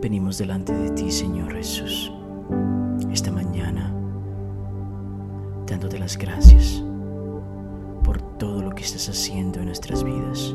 Venimos 0.00 0.38
delante 0.38 0.72
de 0.72 0.90
ti, 0.90 1.10
Señor 1.10 1.52
Jesús, 1.54 2.12
esta 3.10 3.32
mañana, 3.32 3.92
dándote 5.66 5.98
las 5.98 6.16
gracias 6.16 6.84
por 8.04 8.22
todo 8.38 8.62
lo 8.62 8.70
que 8.70 8.84
estás 8.84 9.08
haciendo 9.08 9.58
en 9.58 9.66
nuestras 9.66 10.04
vidas. 10.04 10.54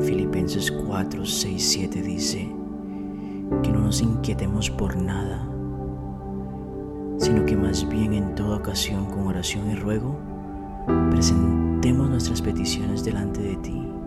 Filipenses 0.00 0.72
4, 0.72 1.24
6, 1.24 1.64
7 1.64 2.02
dice 2.02 2.52
que 3.62 3.70
no 3.70 3.78
nos 3.78 4.02
inquietemos 4.02 4.70
por 4.70 4.96
nada, 4.96 5.48
sino 7.18 7.46
que 7.46 7.56
más 7.56 7.88
bien 7.88 8.12
en 8.12 8.34
toda 8.34 8.56
ocasión 8.56 9.06
con 9.06 9.28
oración 9.28 9.70
y 9.70 9.76
ruego 9.76 10.18
presentemos 11.10 12.10
nuestras 12.10 12.42
peticiones 12.42 13.04
delante 13.04 13.40
de 13.40 13.56
ti. 13.58 13.97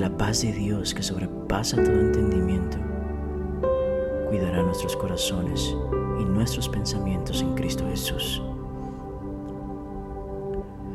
La 0.00 0.16
paz 0.16 0.40
de 0.40 0.52
Dios 0.52 0.94
que 0.94 1.02
sobrepasa 1.02 1.76
todo 1.76 2.00
entendimiento 2.00 2.78
cuidará 4.30 4.62
nuestros 4.62 4.96
corazones 4.96 5.76
y 6.18 6.24
nuestros 6.24 6.70
pensamientos 6.70 7.42
en 7.42 7.54
Cristo 7.54 7.84
Jesús. 7.86 8.42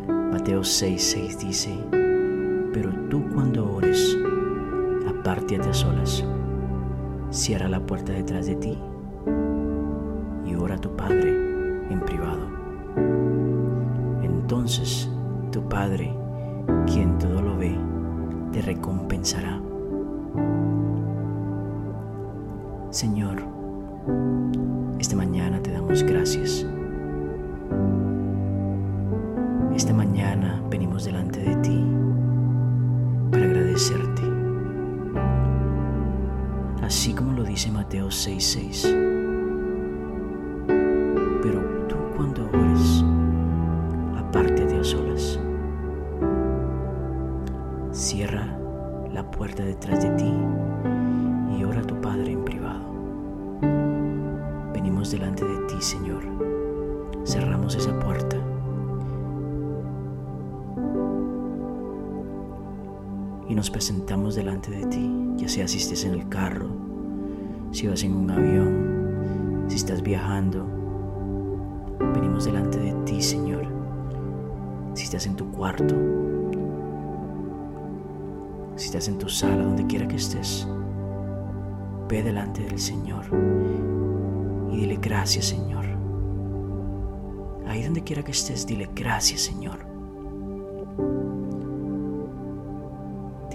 Mateo 0.08 0.62
6:6 0.62 1.38
dice, 1.38 1.78
pero 2.74 2.90
tú 3.10 3.24
cuando 3.32 3.76
ores, 3.76 4.18
apártate 5.08 5.70
a 5.70 5.74
solas, 5.74 6.26
cierra 7.30 7.70
la 7.70 7.86
puerta 7.86 8.12
detrás 8.12 8.48
de 8.48 8.56
ti 8.56 8.76
y 10.48 10.56
ora 10.56 10.76
a 10.76 10.82
tu 10.82 10.96
Padre 10.96 11.30
en 11.92 12.00
privado. 12.00 12.48
Entonces 14.24 15.12
tu 15.52 15.62
Padre, 15.70 16.12
quien 16.88 17.20
todo 17.20 17.42
lo 17.42 17.56
ve, 17.56 17.78
te 18.56 18.62
recompensará. 18.62 19.62
Señor, 22.90 23.44
esta 24.98 25.18
mañana 25.18 25.62
te 25.62 25.74
damos 25.74 26.02
gracias 26.04 26.66
esta 29.76 29.94
mañana 29.94 30.64
venimos 30.70 31.04
delante 31.04 31.42
de 31.42 31.56
ti 31.58 31.86
para 33.30 33.44
agradecerte. 33.44 34.22
Así 36.82 37.14
como 37.14 37.34
lo 37.34 37.44
dice 37.44 37.70
Mateo 37.72 38.08
6:6. 38.08 38.86
Pero 41.44 41.75
y 63.48 63.56
nos 63.56 63.70
presentamos 63.70 64.36
delante 64.36 64.72
de 64.72 64.86
ti, 64.88 65.12
ya 65.38 65.48
sea 65.48 65.68
si 65.68 65.78
estés 65.78 66.06
en 66.06 66.14
el 66.14 66.28
carro, 66.30 66.70
si 67.72 67.88
vas 67.88 68.04
en 68.04 68.16
un 68.16 68.32
avión, 68.32 69.66
si 69.68 69.76
estás 69.76 70.02
viajando. 70.02 70.66
Venimos 72.14 72.46
delante 72.46 72.80
de 72.80 72.94
ti, 73.06 73.22
Señor. 73.22 73.66
Si 74.94 75.04
estás 75.04 75.26
en 75.28 75.36
tu 75.36 75.52
cuarto, 75.52 75.96
si 78.76 78.86
estás 78.86 79.08
en 79.08 79.18
tu 79.18 79.30
sala, 79.30 79.64
donde 79.64 79.86
quiera 79.86 80.08
que 80.08 80.16
estés, 80.16 80.68
ve 82.10 82.24
delante 82.24 82.64
del 82.64 82.80
Señor 82.80 83.26
y 84.72 84.78
dile 84.78 84.98
gracias, 85.02 85.46
Señor. 85.46 85.86
Ahí 87.68 87.84
donde 87.84 88.04
quiera 88.04 88.24
que 88.24 88.32
estés, 88.32 88.66
dile 88.66 88.90
gracias, 88.96 89.42
Señor. 89.42 89.95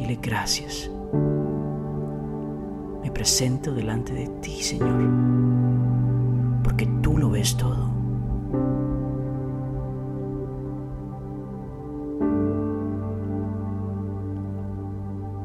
Dile 0.01 0.19
gracias. 0.23 0.91
Me 3.03 3.11
presento 3.11 3.75
delante 3.75 4.15
de 4.15 4.29
ti, 4.41 4.63
Señor, 4.63 4.99
porque 6.65 6.87
tú 7.03 7.19
lo 7.19 7.29
ves 7.29 7.55
todo. 7.55 7.91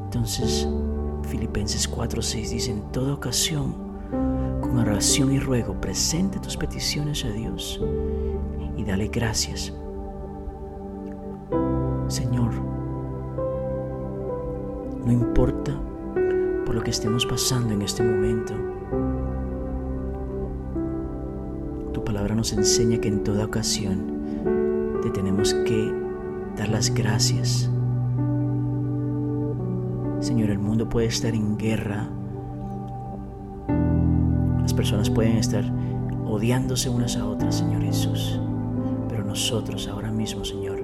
Entonces, 0.05 0.69
Filipenses 1.23 1.91
4:6 1.91 2.49
dice, 2.49 2.71
en 2.71 2.81
toda 2.93 3.13
ocasión, 3.13 3.75
con 4.61 4.77
oración 4.77 5.33
y 5.33 5.39
ruego, 5.39 5.73
presente 5.81 6.39
tus 6.39 6.55
peticiones 6.55 7.25
a 7.25 7.29
Dios 7.29 7.81
y 8.77 8.85
dale 8.85 9.09
gracias. 9.09 9.73
Señor, 12.07 12.74
no 15.05 15.11
importa 15.11 15.71
por 16.65 16.73
lo 16.73 16.81
que 16.81 16.89
estemos 16.89 17.25
pasando 17.25 17.73
en 17.73 17.83
este 17.83 18.03
momento. 18.03 18.53
Tu 21.93 22.03
palabra 22.03 22.33
nos 22.35 22.51
enseña 22.53 22.97
que 22.97 23.07
en 23.07 23.23
toda 23.23 23.45
ocasión 23.45 24.99
te 25.03 25.11
tenemos 25.11 25.53
que 25.53 25.93
dar 26.57 26.69
las 26.69 26.91
gracias. 26.93 27.69
Señor, 30.19 30.49
el 30.49 30.57
mundo 30.57 30.89
puede 30.89 31.07
estar 31.07 31.35
en 31.35 31.55
guerra. 31.55 32.09
Las 34.59 34.73
personas 34.73 35.11
pueden 35.11 35.37
estar 35.37 35.63
odiándose 36.25 36.89
unas 36.89 37.15
a 37.15 37.27
otras, 37.27 37.59
Señor 37.59 37.83
Jesús. 37.83 38.39
Pero 39.07 39.23
nosotros 39.23 39.87
ahora 39.87 40.11
mismo, 40.11 40.43
Señor, 40.43 40.74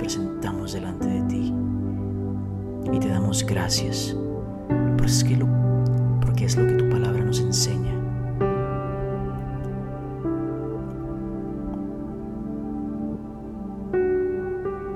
presentamos 0.00 0.72
delante 0.72 1.06
de 1.06 1.20
ti 1.28 1.54
y 2.90 2.98
te 2.98 3.08
damos 3.08 3.44
gracias 3.44 4.16
porque 4.96 6.46
es, 6.46 6.56
lo 6.56 6.66
que 6.66 6.72
tu 6.72 6.88
palabra 6.88 7.22
nos 7.22 7.38
enseña. 7.38 7.92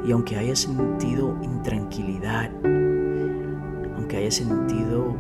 Y 0.06 0.12
aunque 0.12 0.38
haya 0.38 0.56
sentido 0.56 1.36
intranquilidad, 1.42 2.50
aunque 3.97 4.16
haya 4.16 4.31
sentido 4.31 5.15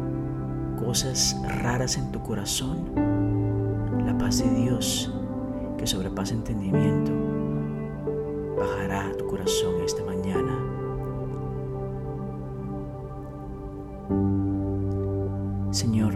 cosas 0.82 1.36
raras 1.62 1.98
en 1.98 2.10
tu 2.10 2.22
corazón, 2.22 2.90
la 4.06 4.16
paz 4.16 4.42
de 4.42 4.48
Dios 4.62 5.12
que 5.76 5.86
sobrepasa 5.86 6.32
entendimiento 6.32 7.23
bajará 8.56 9.12
tu 9.16 9.26
corazón 9.26 9.80
esta 9.84 10.02
mañana. 10.04 10.58
Señor, 15.70 16.14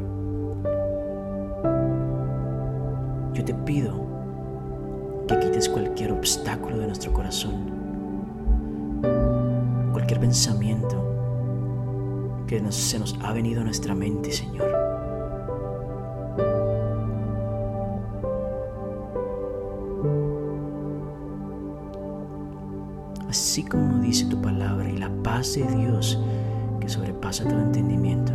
yo 3.34 3.44
te 3.44 3.54
pido 3.54 4.06
que 5.26 5.38
quites 5.40 5.68
cualquier 5.68 6.12
obstáculo 6.12 6.78
de 6.78 6.86
nuestro 6.86 7.12
corazón, 7.12 7.64
cualquier 9.92 10.20
pensamiento 10.20 11.04
que 12.46 12.60
se 12.72 12.98
nos 12.98 13.18
ha 13.22 13.32
venido 13.32 13.60
a 13.60 13.64
nuestra 13.64 13.94
mente, 13.94 14.32
Señor. 14.32 14.87
Así 23.38 23.62
como 23.62 23.98
dice 24.00 24.26
tu 24.26 24.42
palabra, 24.42 24.90
y 24.90 24.96
la 24.96 25.10
paz 25.22 25.54
de 25.54 25.64
Dios 25.64 26.18
que 26.80 26.88
sobrepasa 26.88 27.44
todo 27.44 27.60
entendimiento, 27.60 28.32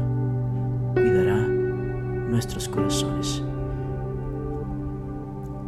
cuidará 0.94 1.36
nuestros 1.36 2.70
corazones. 2.70 3.44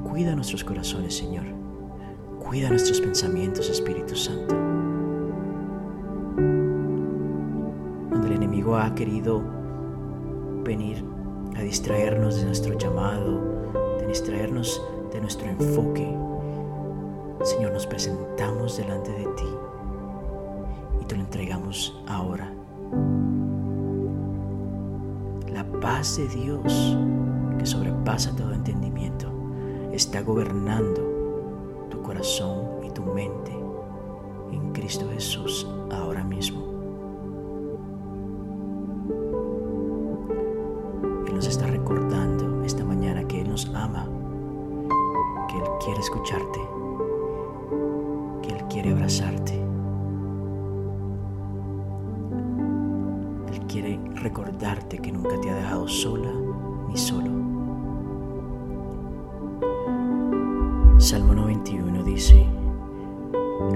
Cuida 0.10 0.36
nuestros 0.36 0.64
corazones, 0.64 1.18
Señor. 1.18 1.44
Cuida 2.40 2.70
nuestros 2.70 3.02
pensamientos, 3.02 3.70
Espíritu 3.70 4.16
Santo. 4.16 4.56
Cuando 8.10 8.28
el 8.28 8.34
enemigo 8.34 8.78
ha 8.78 8.96
querido 8.96 9.44
venir 10.64 11.04
a 11.58 11.62
distraernos 11.62 12.38
de 12.38 12.46
nuestro 12.46 12.78
llamado, 12.78 13.42
de 14.00 14.08
distraernos 14.08 14.82
de 15.12 15.20
nuestro 15.20 15.50
enfoque, 15.50 16.25
Señor, 17.44 17.74
nos 17.74 17.86
presentamos 17.86 18.78
delante 18.78 19.12
de 19.12 19.26
ti 19.26 19.50
y 21.02 21.06
te 21.06 21.16
lo 21.16 21.22
entregamos 21.22 22.02
ahora. 22.08 22.52
La 25.52 25.64
paz 25.80 26.18
de 26.18 26.28
Dios, 26.28 26.98
que 27.60 27.66
sobrepasa 27.66 28.36
todo 28.36 28.54
entendimiento, 28.54 29.28
está 29.92 30.22
gobernando 30.22 31.16
corazón 32.06 32.86
y 32.86 32.92
tu 32.92 33.02
mente 33.02 33.52
en 34.52 34.72
Cristo 34.74 35.10
Jesús 35.12 35.68
ahora 35.90 36.24
mismo. 36.24 36.75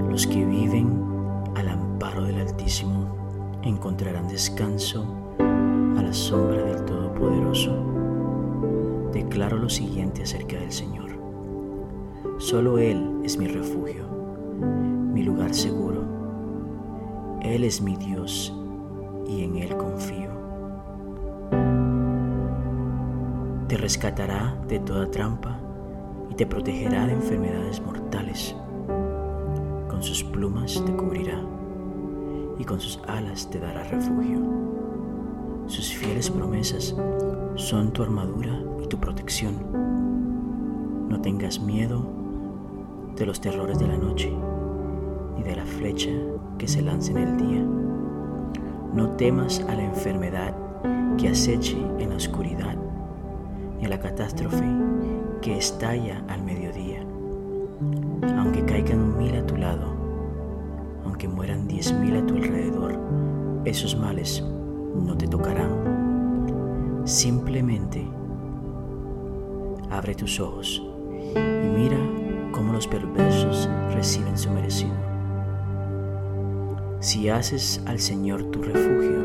Los 0.08 0.26
que 0.26 0.44
viven 0.44 1.04
al 1.54 1.68
amparo 1.68 2.24
del 2.24 2.40
Altísimo 2.40 3.58
encontrarán 3.62 4.28
descanso 4.28 5.06
a 5.38 6.02
la 6.02 6.12
sombra 6.12 6.62
del 6.62 6.84
Todopoderoso. 6.84 7.74
Declaro 9.12 9.58
lo 9.58 9.68
siguiente 9.68 10.22
acerca 10.22 10.58
del 10.58 10.72
Señor. 10.72 11.10
Solo 12.38 12.78
Él 12.78 13.20
es 13.24 13.36
mi 13.38 13.46
refugio, 13.46 14.06
mi 15.12 15.22
lugar 15.22 15.54
seguro. 15.54 16.02
Él 17.42 17.64
es 17.64 17.80
mi 17.80 17.96
Dios 17.96 18.54
y 19.28 19.44
en 19.44 19.56
Él 19.56 19.76
confío. 19.76 20.30
Te 23.68 23.76
rescatará 23.76 24.56
de 24.68 24.80
toda 24.80 25.10
trampa 25.10 25.60
y 26.30 26.34
te 26.34 26.46
protegerá 26.46 27.06
de 27.06 27.12
enfermedades 27.12 27.80
mortales. 27.80 28.56
Con 30.00 30.06
sus 30.06 30.24
plumas 30.24 30.82
te 30.86 30.96
cubrirá 30.96 31.38
y 32.58 32.64
con 32.64 32.80
sus 32.80 32.98
alas 33.06 33.50
te 33.50 33.60
dará 33.60 33.84
refugio. 33.84 34.40
Sus 35.66 35.92
fieles 35.92 36.30
promesas 36.30 36.96
son 37.56 37.92
tu 37.92 38.02
armadura 38.02 38.58
y 38.82 38.86
tu 38.86 38.98
protección. 38.98 39.56
No 41.06 41.20
tengas 41.20 41.60
miedo 41.60 42.02
de 43.14 43.26
los 43.26 43.42
terrores 43.42 43.78
de 43.78 43.88
la 43.88 43.98
noche, 43.98 44.32
ni 45.36 45.42
de 45.42 45.54
la 45.54 45.66
flecha 45.66 46.12
que 46.56 46.66
se 46.66 46.80
lance 46.80 47.12
en 47.12 47.18
el 47.18 47.36
día. 47.36 47.62
No 48.94 49.10
temas 49.18 49.60
a 49.68 49.74
la 49.74 49.84
enfermedad 49.84 50.56
que 51.18 51.28
aceche 51.28 51.76
en 51.98 52.08
la 52.08 52.16
oscuridad, 52.16 52.74
ni 53.78 53.84
a 53.84 53.90
la 53.90 54.00
catástrofe 54.00 54.64
que 55.42 55.58
estalla 55.58 56.24
al 56.26 56.42
mediodía. 56.42 56.59
Aunque 58.40 58.64
caigan 58.64 59.18
mil 59.18 59.36
a 59.36 59.46
tu 59.46 59.54
lado, 59.54 59.94
aunque 61.04 61.28
mueran 61.28 61.68
diez 61.68 61.92
mil 61.92 62.16
a 62.16 62.24
tu 62.24 62.36
alrededor, 62.36 62.98
esos 63.66 63.94
males 63.94 64.42
no 64.94 65.14
te 65.14 65.28
tocarán. 65.28 67.02
Simplemente 67.04 68.08
abre 69.90 70.14
tus 70.14 70.40
ojos 70.40 70.82
y 71.34 71.68
mira 71.68 71.98
cómo 72.50 72.72
los 72.72 72.86
perversos 72.88 73.68
reciben 73.92 74.38
su 74.38 74.48
merecido. 74.50 74.94
Si 77.00 77.28
haces 77.28 77.82
al 77.84 77.98
Señor 77.98 78.44
tu 78.44 78.62
refugio 78.62 79.22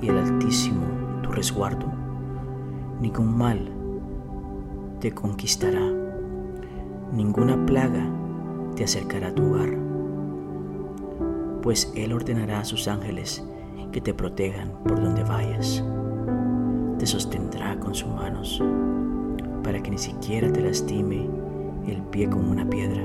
y 0.00 0.08
el 0.10 0.16
Altísimo 0.16 0.86
tu 1.22 1.32
resguardo, 1.32 1.86
ningún 3.00 3.36
mal 3.36 3.68
te 5.00 5.10
conquistará. 5.12 5.99
Ninguna 7.12 7.66
plaga 7.66 8.08
te 8.76 8.84
acercará 8.84 9.28
a 9.28 9.34
tu 9.34 9.44
hogar, 9.44 9.70
pues 11.60 11.92
Él 11.96 12.12
ordenará 12.12 12.60
a 12.60 12.64
sus 12.64 12.86
ángeles 12.86 13.44
que 13.90 14.00
te 14.00 14.14
protejan 14.14 14.72
por 14.84 15.02
donde 15.02 15.24
vayas. 15.24 15.84
Te 16.98 17.06
sostendrá 17.06 17.78
con 17.80 17.96
sus 17.96 18.08
manos 18.08 18.62
para 19.64 19.82
que 19.82 19.90
ni 19.90 19.98
siquiera 19.98 20.52
te 20.52 20.60
lastime 20.60 21.28
el 21.88 22.00
pie 22.02 22.30
con 22.30 22.48
una 22.48 22.68
piedra. 22.68 23.02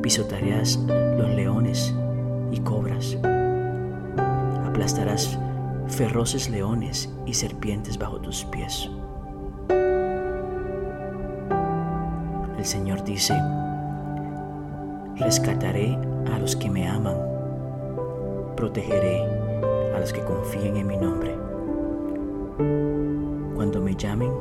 Pisotarás 0.00 0.78
los 0.86 1.30
leones 1.30 1.92
y 2.52 2.60
cobras. 2.60 3.18
Aplastarás 4.64 5.36
feroces 5.88 6.48
leones 6.50 7.12
y 7.26 7.34
serpientes 7.34 7.98
bajo 7.98 8.20
tus 8.20 8.44
pies. 8.44 8.88
El 12.58 12.64
Señor 12.64 13.04
dice, 13.04 13.34
rescataré 15.14 15.96
a 16.34 16.40
los 16.40 16.56
que 16.56 16.68
me 16.68 16.88
aman, 16.88 17.16
protegeré 18.56 19.22
a 19.94 20.00
los 20.00 20.12
que 20.12 20.22
confíen 20.22 20.76
en 20.76 20.86
mi 20.88 20.96
nombre. 20.96 21.36
Cuando 23.54 23.80
me 23.80 23.94
llamen, 23.94 24.32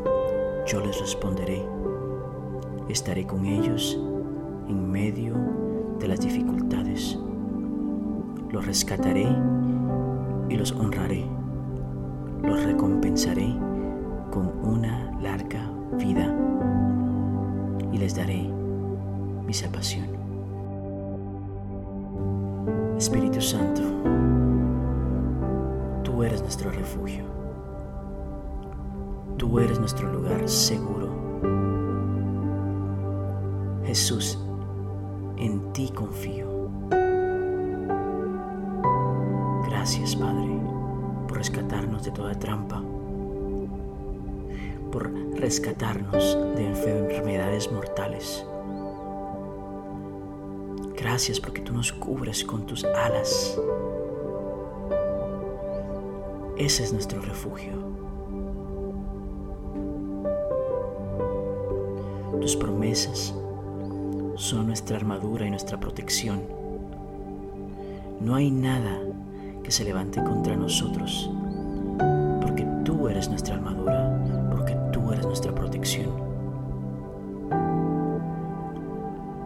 yo 0.65 0.81
les 0.81 0.99
responderé. 0.99 1.63
Estaré 2.89 3.27
con 3.27 3.45
ellos 3.45 3.99
en 4.67 4.91
medio 4.91 5.35
de 5.99 6.07
las 6.07 6.19
dificultades. 6.19 7.19
Los 8.49 8.65
rescataré 8.65 9.27
y 10.49 10.57
los 10.57 10.71
honraré. 10.71 11.23
Los 12.41 12.63
recompensaré 12.63 13.55
con 14.31 14.51
una 14.63 15.11
larga 15.21 15.71
vida 15.99 16.46
y 17.91 17.97
les 17.97 18.15
daré 18.15 18.49
mi 19.45 19.53
salvación. 19.53 20.07
Espíritu 22.97 23.39
Santo, 23.41 23.81
tú 26.03 26.23
eres 26.23 26.41
nuestro 26.41 26.71
refugio. 26.71 27.23
Tú 29.37 29.59
eres 29.59 29.79
nuestro 29.79 30.11
lugar 30.11 30.49
seguro. 30.49 31.09
Jesús, 33.85 34.37
en 35.37 35.71
ti 35.73 35.91
confío. 35.93 36.47
Gracias, 39.67 40.15
Padre, 40.15 40.59
por 41.27 41.37
rescatarnos 41.37 42.03
de 42.03 42.11
toda 42.11 42.33
trampa 42.33 42.81
por 44.91 45.11
rescatarnos 45.35 46.37
de 46.55 46.65
enfermedades 46.65 47.71
mortales. 47.71 48.45
Gracias 50.95 51.39
porque 51.39 51.61
tú 51.61 51.73
nos 51.73 51.93
cubres 51.93 52.43
con 52.43 52.65
tus 52.65 52.83
alas. 52.83 53.59
Ese 56.57 56.83
es 56.83 56.91
nuestro 56.91 57.21
refugio. 57.21 57.73
Tus 62.41 62.55
promesas 62.55 63.33
son 64.35 64.67
nuestra 64.67 64.97
armadura 64.97 65.45
y 65.45 65.49
nuestra 65.49 65.79
protección. 65.79 66.41
No 68.19 68.35
hay 68.35 68.49
nada 68.49 68.99
que 69.63 69.71
se 69.71 69.83
levante 69.83 70.23
contra 70.23 70.55
nosotros, 70.55 71.29
porque 72.41 72.65
tú 72.83 73.07
eres 73.07 73.29
nuestra 73.29 73.55
armadura 73.55 74.46
nuestra 75.25 75.53
protección. 75.53 76.09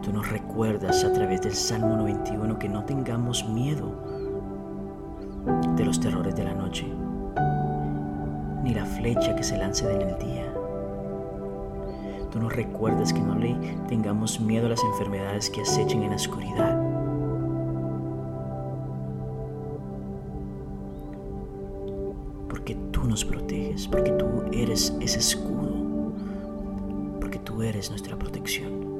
Tú 0.02 0.12
nos 0.12 0.28
recuerdas 0.30 1.04
a 1.04 1.12
través 1.12 1.42
del 1.42 1.54
Salmo 1.54 1.96
91 1.96 2.58
que 2.58 2.68
no 2.68 2.84
tengamos 2.84 3.48
miedo 3.48 3.92
de 5.76 5.84
los 5.84 6.00
terrores 6.00 6.34
de 6.34 6.44
la 6.44 6.54
noche, 6.54 6.86
ni 8.62 8.74
la 8.74 8.84
flecha 8.84 9.34
que 9.34 9.42
se 9.42 9.56
lance 9.56 9.90
en 9.92 10.02
el 10.02 10.18
día. 10.18 10.52
Tú 12.32 12.40
nos 12.40 12.54
recuerdas 12.54 13.12
que 13.12 13.20
no 13.20 13.34
le 13.34 13.54
tengamos 13.88 14.40
miedo 14.40 14.66
a 14.66 14.70
las 14.70 14.82
enfermedades 14.82 15.50
que 15.50 15.60
acechen 15.60 16.02
en 16.02 16.10
la 16.10 16.16
oscuridad. 16.16 16.80
Porque 22.48 22.74
tú 22.90 23.04
nos 23.04 23.24
proteges, 23.24 23.86
porque 23.86 24.12
tú 24.12 24.26
eres 24.50 24.96
ese 25.00 25.18
escudo, 25.18 25.61
eres 27.62 27.90
nuestra 27.90 28.16
protección. 28.18 28.92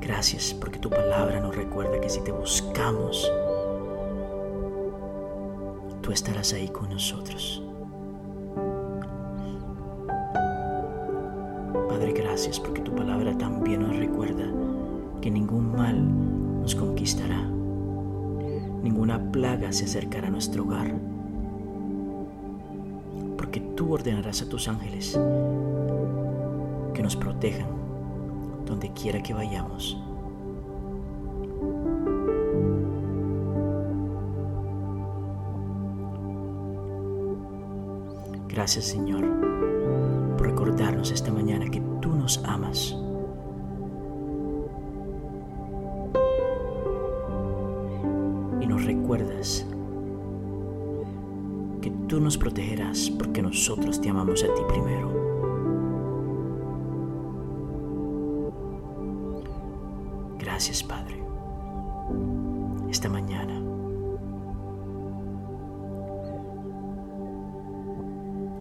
Gracias 0.00 0.54
porque 0.54 0.78
tu 0.78 0.90
palabra 0.90 1.40
nos 1.40 1.56
recuerda 1.56 2.00
que 2.00 2.08
si 2.08 2.20
te 2.20 2.32
buscamos, 2.32 3.30
tú 6.02 6.12
estarás 6.12 6.52
ahí 6.52 6.68
con 6.68 6.90
nosotros. 6.90 7.62
Padre, 11.88 12.12
gracias 12.12 12.60
porque 12.60 12.82
tu 12.82 12.94
palabra 12.94 13.36
también 13.38 13.82
nos 13.82 13.96
recuerda 13.96 14.44
que 15.20 15.30
ningún 15.30 15.72
mal 15.72 16.60
nos 16.60 16.74
conquistará. 16.74 17.53
Ninguna 18.84 19.18
plaga 19.32 19.72
se 19.72 19.86
acercará 19.86 20.28
a 20.28 20.30
nuestro 20.30 20.64
hogar, 20.64 20.92
porque 23.38 23.60
tú 23.74 23.94
ordenarás 23.94 24.42
a 24.42 24.48
tus 24.48 24.68
ángeles 24.68 25.18
que 26.92 27.02
nos 27.02 27.16
protejan 27.16 27.66
donde 28.66 28.92
quiera 28.92 29.22
que 29.22 29.32
vayamos. 29.32 29.98
Gracias 38.48 38.84
Señor 38.84 39.24
por 40.36 40.46
recordarnos 40.46 41.10
esta 41.10 41.32
mañana 41.32 41.70
que 41.70 41.80
tú 42.00 42.14
nos 42.14 42.38
amas. 42.44 42.94
Y 48.64 48.66
nos 48.66 48.82
recuerdas 48.86 49.66
que 51.82 51.90
tú 52.08 52.18
nos 52.18 52.38
protegerás 52.38 53.10
porque 53.10 53.42
nosotros 53.42 54.00
te 54.00 54.08
amamos 54.08 54.42
a 54.42 54.46
ti 54.46 54.62
primero. 54.66 55.12
Gracias 60.38 60.82
Padre. 60.82 61.22
Esta 62.88 63.10
mañana 63.10 63.60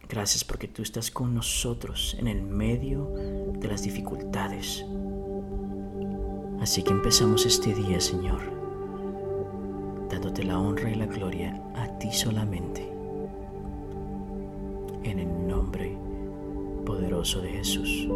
Gracias 0.09 0.43
porque 0.43 0.67
tú 0.67 0.81
estás 0.81 1.09
con 1.11 1.33
nosotros 1.33 2.17
en 2.19 2.27
el 2.27 2.43
medio 2.43 3.05
de 3.53 3.67
las 3.69 3.83
dificultades. 3.83 4.85
Así 6.59 6.83
que 6.83 6.91
empezamos 6.91 7.45
este 7.45 7.73
día, 7.73 8.01
Señor, 8.01 8.62
dándote 10.13 10.43
la 10.43 10.59
honra 10.59 10.91
y 10.91 10.95
la 10.95 11.07
gloria 11.07 11.59
a 11.75 11.87
ti 11.97 12.11
solamente. 12.11 12.87
En 15.03 15.19
el 15.19 15.47
nombre 15.47 15.97
poderoso 16.85 17.41
de 17.41 17.49
Jesús. 17.49 18.07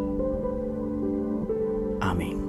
Amén. 2.00 2.47